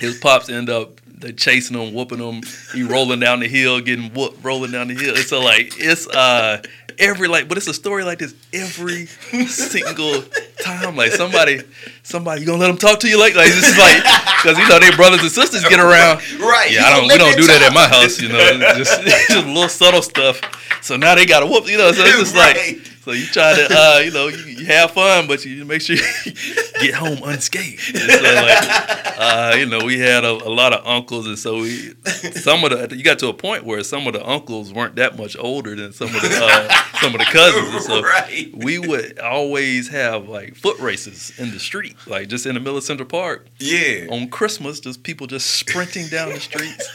[0.00, 2.42] his pops end up they chasing him, whooping him.
[2.74, 5.14] He rolling down the hill, getting whooped, rolling down the hill.
[5.14, 6.62] And so like it's uh
[6.98, 10.22] every like but it's a story like this every single
[10.62, 10.96] time.
[10.96, 11.60] Like somebody
[12.02, 14.02] somebody you gonna let them talk to you like like this is like
[14.42, 16.18] because you know they brothers and sisters get around.
[16.40, 16.70] Right.
[16.70, 17.08] You Yeah, I don't.
[17.08, 18.20] We don't do that at my house.
[18.20, 20.40] You know, just just little subtle stuff.
[20.82, 21.68] So now they got to whoop.
[21.68, 22.56] You know, so it's just Right.
[22.76, 25.82] like so you try to uh, you know you, you have fun, but you make
[25.82, 26.32] sure you
[26.80, 27.94] get home unscathed.
[27.94, 31.60] And so like uh, you know we had a, a lot of uncles, and so
[31.60, 31.94] we
[32.32, 35.16] some of the you got to a point where some of the uncles weren't that
[35.18, 37.74] much older than some of the uh, some of the cousins.
[37.74, 38.50] And so Right.
[38.54, 42.76] we would always have like foot races in the street, like just in the middle
[42.78, 44.06] of Central Park Yeah.
[44.10, 46.88] on Christmas, just people just sprinting down the streets,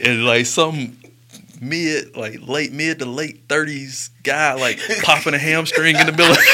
[0.00, 0.96] and like some
[1.60, 6.36] mid, like late mid to late thirties guy, like popping a hamstring in the middle.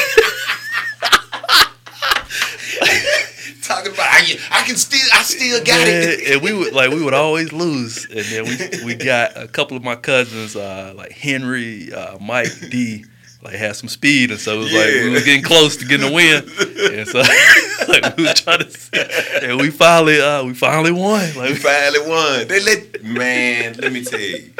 [3.62, 6.32] Talking about I, I can still I still got Man, it.
[6.34, 9.74] and we would like we would always lose, and then we we got a couple
[9.76, 13.06] of my cousins, uh, like Henry, uh, Mike, D.
[13.42, 15.10] Like had some speed, and so it was like we Yeah.
[15.12, 16.44] was getting close to getting a win,
[16.92, 17.18] and so
[17.88, 19.02] like we was trying to, see,
[19.42, 21.20] and we finally, uh, we finally won.
[21.36, 22.48] Like We finally won.
[22.48, 24.50] They let man, let me tell you.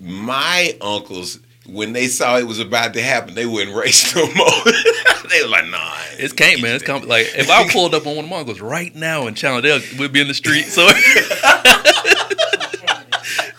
[0.00, 4.64] My uncles, when they saw it was about to happen, they wouldn't race no more.
[5.30, 5.92] they were like, nah.
[6.18, 6.76] It's can't, man.
[6.76, 9.34] It's com- like if I pulled up on one of my uncles right now in
[9.34, 10.64] Challenger, we'd be in the street.
[10.64, 10.86] So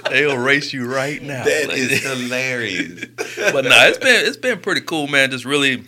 [0.10, 1.43] they'll race you right now.
[1.43, 3.06] That Like- is hilarious.
[3.52, 5.32] but no, it's been it's been pretty cool, man.
[5.32, 5.84] Just really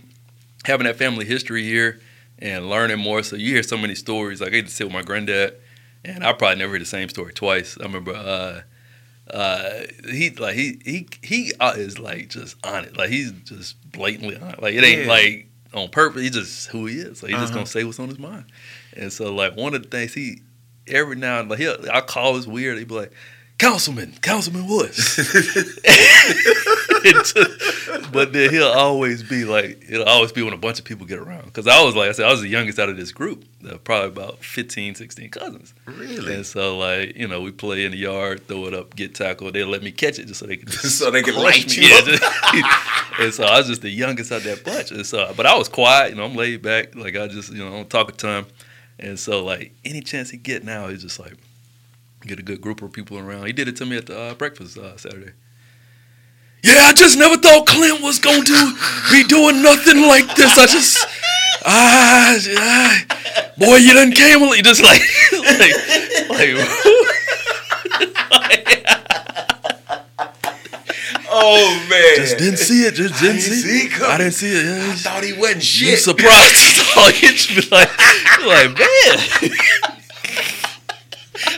[0.66, 2.00] having that family history here
[2.40, 3.24] and learning more.
[3.24, 4.42] So you hear so many stories.
[4.42, 5.56] Like I get to sit with my granddad,
[6.04, 7.78] and I probably never heard the same story twice.
[7.80, 8.14] I remember.
[8.14, 8.62] uh
[9.34, 12.98] uh, he like he he he uh, is like just on it.
[12.98, 14.62] Like he's just blatantly on it.
[14.62, 15.08] Like it ain't Yeah.
[15.08, 16.22] like on purpose.
[16.24, 17.22] He's just who he is.
[17.22, 17.60] Like he's just Uh-huh.
[17.62, 18.46] gonna say what's on his mind.
[18.98, 20.42] And so like one of the things he
[20.88, 22.78] every now and like he'll I call this weird.
[22.80, 23.12] He'd be like,
[23.60, 25.16] Councilman, Councilman Woods.
[28.12, 31.20] but then he'll always be like, it'll always be when a bunch of people get
[31.20, 31.46] around.
[31.46, 33.78] Because I was like I said, I was the youngest out of this group, uh,
[33.78, 35.74] probably about 15, 16 cousins.
[35.86, 36.36] Really?
[36.36, 39.54] And so, like, you know, we play in the yard, throw it up, get tackled.
[39.54, 41.76] They'll let me catch it just so they can So they can light me.
[41.84, 42.06] you Yeah, up.
[42.06, 42.24] just-
[43.20, 44.92] and so I was just the youngest out that bunch.
[44.92, 46.96] And so, but I was quiet, you know, I'm laid back.
[46.96, 48.46] Like, I just, you know, I don't talk a ton.
[48.98, 51.34] And so, like, any chance he get now, he's just like,
[52.22, 53.46] get a good group of people around.
[53.46, 55.32] He did it to me at the uh, breakfast uh, Saturday.
[56.64, 58.74] Yeah, I just never thought Clint was going to
[59.12, 60.58] be doing nothing like this.
[60.58, 60.98] I just,
[61.66, 63.06] ah, ah
[63.58, 65.02] boy, you done came, you just like,
[65.60, 65.74] like,
[66.30, 66.56] like
[71.32, 72.16] Oh man.
[72.16, 74.12] just didn't see it, just didn't didn't see, it coming.
[74.12, 74.66] I didn't see it.
[74.66, 75.62] Yeah, I thought he wasn't you
[75.96, 76.00] shit.
[76.00, 76.82] surprised?
[76.98, 77.90] oh, you be like,
[78.46, 78.80] like man.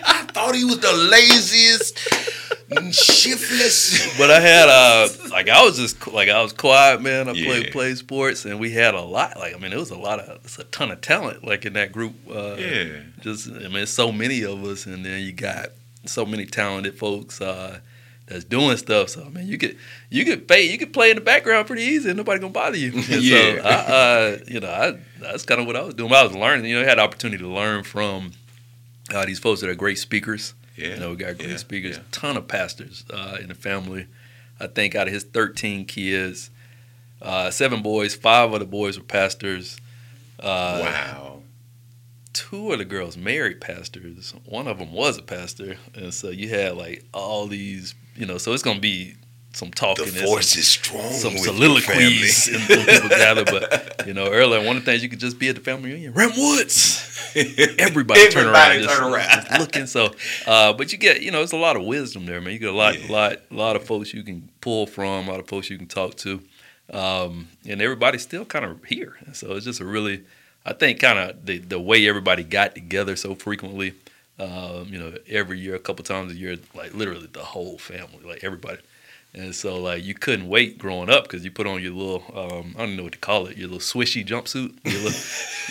[0.06, 1.98] I thought he was the laziest,
[3.62, 4.02] shiftless.
[4.17, 7.28] But I had uh like I was just like I was quiet, man.
[7.30, 7.45] I Yeah.
[7.45, 9.38] played played sports, and we had a lot.
[9.38, 11.74] Like I mean, it was a lot of it's a ton of talent like in
[11.74, 12.13] that group.
[12.30, 13.00] Uh, Yeah.
[13.21, 15.69] Just I mean, so many of us, and then you got
[16.06, 17.80] so many talented folks uh,
[18.28, 19.10] that's doing stuff.
[19.10, 19.78] So I mean, you could
[20.10, 22.78] you could pay you could play in the background pretty easy, and nobody gonna bother
[22.78, 22.91] you.
[23.10, 23.56] Yeah.
[23.56, 26.12] So I, uh, you know, I, that's kind of what I was doing.
[26.13, 26.65] I was learning.
[26.65, 28.32] You know, I had the opportunity to learn from
[29.13, 30.54] uh, these folks that are great speakers.
[30.76, 30.94] Yeah.
[30.94, 32.04] You know, we got great yeah, speakers, yeah.
[32.12, 34.08] ton of pastors uh, in the family.
[34.60, 36.50] I think out of his 13 kids,
[37.22, 39.78] uh, seven boys, five of the boys were pastors.
[40.40, 41.42] Uh, wow.
[42.34, 44.34] Two of the girls married pastors.
[44.46, 48.38] One of them was a pastor, and so you had like all these, you know.
[48.38, 49.16] So it's gonna be
[49.54, 51.12] some talking, The force some, is strong.
[51.12, 53.44] some soliloquies, and when people gather.
[53.46, 55.90] But you know, earlier one of the things you could just be at the family
[55.92, 57.08] reunion, Rem Woods
[57.80, 59.30] everybody, turn around, Everybody just, turn around.
[59.46, 59.86] just looking.
[59.88, 60.14] So,
[60.48, 62.54] uh, but you get, you know, it's a lot of wisdom there, man.
[62.54, 63.12] You get a lot, Yeah.
[63.12, 66.16] lot, lot of folks you can pull from, a lot of folks you can talk
[66.18, 66.42] to,
[66.92, 69.18] um, and everybody's still kind of here.
[69.34, 70.24] So it's just a really,
[70.66, 73.94] I think, kind of the the way everybody got together so frequently.
[74.40, 78.20] Um, you know, every year, a couple times a year, like literally the whole family,
[78.26, 78.80] like everybody.
[79.34, 82.76] And so, like, you couldn't wait growing up because you put on your little, um,
[82.78, 84.78] I don't know what to call it, your little swishy jumpsuit.
[84.84, 85.22] Your little,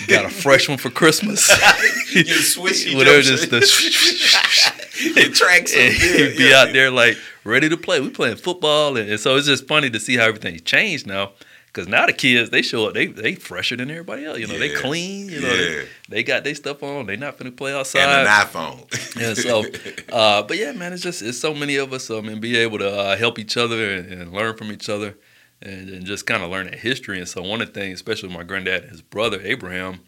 [0.01, 1.49] you got a fresh one for Christmas.
[2.15, 3.51] Your swishy Whatever, jumpsuit.
[3.51, 8.01] just the it tracks and up he'd be out there like ready to play.
[8.01, 11.33] We playing football, and, and so it's just funny to see how everything's changed now.
[11.73, 14.39] Because now the kids they show up, they they fresher than everybody else.
[14.39, 15.29] You know, they clean.
[15.29, 15.55] You know, Yeah.
[15.55, 17.07] they, they got their stuff on.
[17.07, 18.01] They not finna play outside.
[18.01, 19.17] and an iPhone.
[19.23, 19.65] And so,
[20.13, 22.11] uh, but yeah, man, it's just it's so many of us.
[22.11, 25.17] I mean, be able to uh, help each other and, and learn from each other,
[25.63, 27.19] and, and just kind of learn that history.
[27.19, 30.01] And so, one of the things, especially my granddad and his brother Abraham,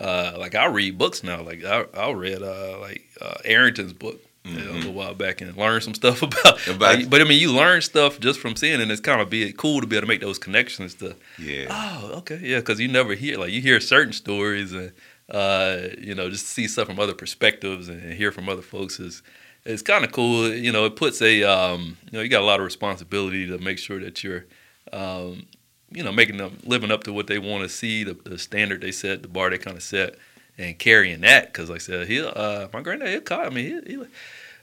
[0.00, 1.42] uh, like I read books now.
[1.42, 4.20] Like I, I read uh, like uh, Arrington's book.
[4.42, 7.40] Know, a little while back and learn some stuff about, About- like, but I mean,
[7.40, 10.06] you learn stuff just from seeing, and it's kind of be cool to be able
[10.06, 10.94] to make those connections.
[10.94, 11.66] To yeah.
[11.68, 14.92] oh, okay, yeah, because you never hear like you hear certain stories and
[15.30, 19.22] uh, you know just see stuff from other perspectives and hear from other folks is
[19.64, 20.48] it's kind of cool.
[20.48, 23.58] You know, it puts a um, you know you got a lot of responsibility to
[23.58, 24.46] make sure that you're
[24.92, 25.46] um,
[25.90, 28.80] you know making them living up to what they want to see, the, the standard
[28.80, 30.16] they set, the bar they kind of set,
[30.58, 31.46] and carrying that.
[31.52, 33.62] Because like I said, he uh, my granddad he'll call me.
[33.64, 34.02] He, he,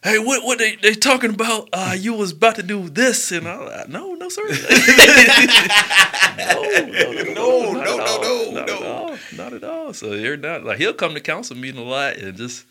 [0.03, 1.69] Hey, what what they they talking about?
[1.73, 4.43] Uh, you was about to do this, and I like, no, no, sir.
[6.37, 8.21] no, no, No, not no, at no, all.
[8.21, 8.75] no, not no.
[8.75, 9.93] at all, not at all.
[9.93, 12.65] So you're not like he'll come to council meeting a lot and just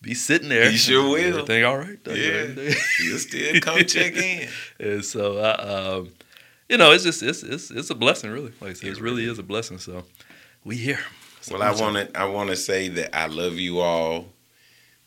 [0.00, 0.70] be sitting there.
[0.70, 1.18] He sure will.
[1.40, 1.98] Everything all right?
[2.04, 2.72] though, Yeah.
[3.02, 4.48] You'll still come check in.
[4.78, 5.50] and so I,
[5.96, 6.10] um,
[6.68, 8.52] you know, it's just it's it's it's a blessing, really.
[8.60, 9.78] Like I said, it, It really really is a blessing.
[9.78, 10.04] So
[10.64, 11.00] we here.
[11.50, 14.26] Well, I want to I want to say that I love you all.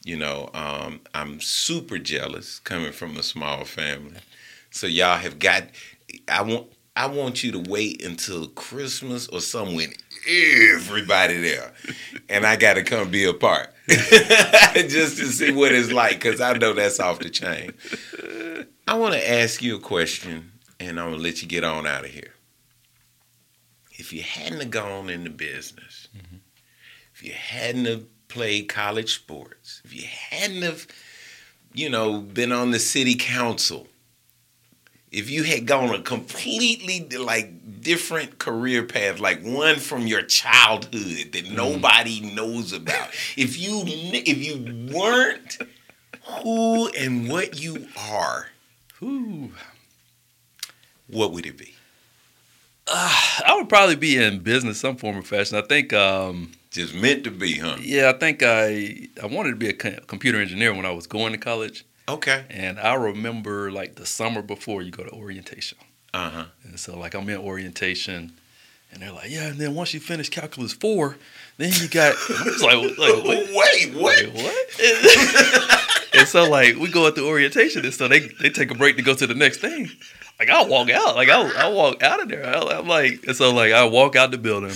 [0.04, 4.20] You know, um, I'm super jealous coming from a small family.
[4.72, 5.64] So y'all have got.
[6.28, 9.94] I want I want you to wait until Christmas or something
[10.28, 11.74] everybody there,
[12.30, 16.42] and I got to come be a part just to see what it's like because
[16.42, 17.74] I know that's off the chain.
[18.88, 22.06] I want to ask you a question, and I'm gonna let you get on out
[22.06, 22.34] of here.
[23.92, 26.08] If you hadn't gone into business,
[27.22, 30.88] if you hadn't have played college sports, if you hadn't have,
[31.72, 33.86] you know, been on the city council,
[35.12, 41.32] if you had gone a completely like different career path, like one from your childhood
[41.34, 45.60] that nobody knows about, if you if you weren't
[46.42, 48.48] who and what you are,
[48.96, 49.52] who,
[51.06, 51.76] what would it be?
[52.88, 55.60] I would probably be in business some form or fashion.
[55.60, 55.94] I think.
[55.94, 57.76] Um, Just meant to be, huh?
[57.82, 61.34] Yeah, I think I I wanted to be a computer engineer when I was going
[61.34, 61.86] to college.
[62.08, 62.46] Okay.
[62.50, 65.78] And I remember like the summer before you go to orientation.
[66.14, 66.46] Uh huh.
[66.64, 68.34] And so like I'm in orientation
[68.92, 71.18] and they're like, yeah, and then once you finish calculus four,
[71.58, 73.50] then you got I was like, like what?
[73.54, 74.26] Wait, what?
[74.26, 75.81] Like, what?
[76.14, 79.02] And so like we go through orientation and so they they take a break to
[79.02, 79.90] go to the next thing.
[80.40, 82.44] Like I'll walk out, like I'll, I'll walk out of there.
[82.44, 84.74] I, am like, and so like I walk out the building,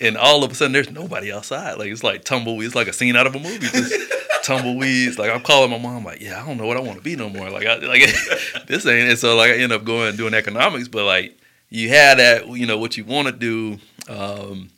[0.00, 1.78] and all of a sudden there's nobody outside.
[1.78, 3.68] Like it's like tumbleweeds, like a scene out of a movie.
[3.68, 3.94] Just
[4.44, 5.18] tumbleweeds.
[5.18, 7.16] Like I'm calling my mom, like, yeah, I don't know what I want to be
[7.16, 7.48] no more.
[7.48, 8.02] Like I like
[8.66, 9.08] this ain't.
[9.08, 11.38] And so like I end up going and doing economics, but like
[11.70, 13.78] you had that, you know, what you want to do.
[14.08, 14.68] Um,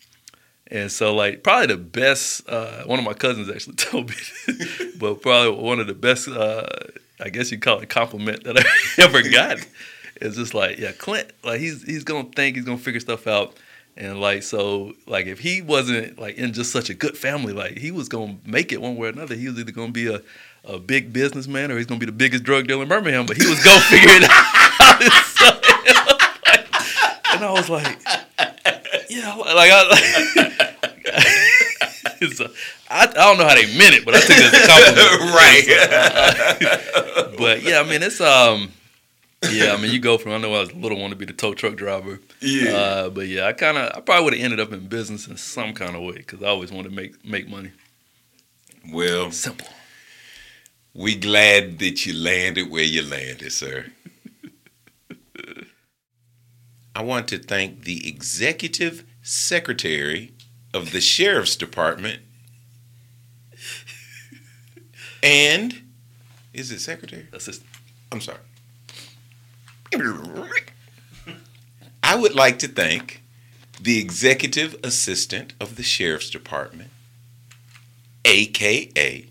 [0.71, 4.17] and so, like, probably the best, uh, one of my cousins actually told me,
[4.99, 6.67] but probably one of the best, uh,
[7.19, 8.65] I guess you call it compliment that I
[9.03, 9.59] ever got
[10.21, 13.57] it's just like, yeah, Clint, like he's he's gonna think he's gonna figure stuff out.
[13.97, 17.79] And like so, like if he wasn't like in just such a good family, like
[17.79, 19.35] he was gonna make it one way or another.
[19.35, 20.21] He was either gonna be a,
[20.65, 23.27] a big businessman or he's gonna be the biggest drug dealer in Birmingham.
[23.27, 24.31] But he was gonna figure it out.
[27.35, 27.99] and I was like,
[29.21, 29.81] yeah, like I.
[32.35, 32.47] so,
[32.91, 35.21] I, I don't know how they meant it, but I took it as a compliment.
[35.37, 37.35] right.
[37.39, 38.73] but yeah, I mean it's um
[39.51, 41.25] yeah, I mean, you go from I know I was a little want to be
[41.25, 42.21] the tow truck driver.
[42.41, 42.73] Yeah.
[42.73, 45.37] Uh, but yeah, I kind of I probably would have ended up in business in
[45.37, 47.73] some kind of way because I always wanted to make make money.
[48.93, 49.69] Well, Simple.
[50.95, 53.87] we glad that you landed where you landed, sir.
[56.95, 60.33] I want to thank the executive secretary
[60.75, 62.21] of the sheriff's department
[65.23, 65.83] and
[66.53, 67.29] is it secretary?
[67.33, 67.71] Assistant.
[68.11, 68.41] I'm sorry.
[72.03, 73.23] I would like to thank
[73.81, 76.91] the executive assistant of the sheriff's department,
[78.25, 79.27] aka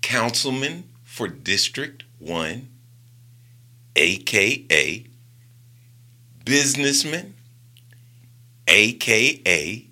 [0.00, 2.68] councilman for District 1,
[3.96, 5.04] aka
[6.44, 7.34] businessman,
[8.70, 9.86] aka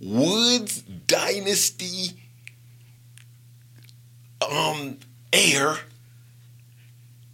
[0.00, 2.20] Woods Dynasty
[4.42, 4.98] um
[5.32, 5.78] heir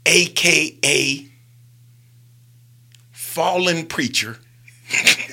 [0.07, 1.27] aka
[3.11, 4.39] fallen preacher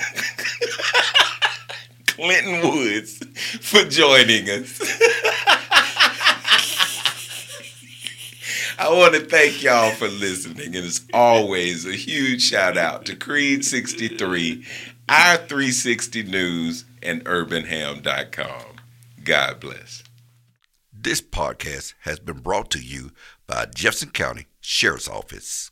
[2.07, 3.17] Clinton Woods
[3.61, 4.79] for joining us.
[8.77, 13.15] I want to thank y'all for listening, and as always, a huge shout out to
[13.15, 14.65] Creed 63,
[15.09, 18.77] our 360 News, and UrbanHam.com.
[19.23, 20.03] God bless.
[20.93, 23.11] This podcast has been brought to you
[23.47, 25.71] by Jefferson County Sheriff's Office.